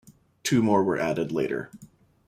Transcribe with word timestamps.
Two 0.41 0.63
more 0.63 0.83
were 0.83 0.97
added 0.97 1.31
later. 1.31 1.69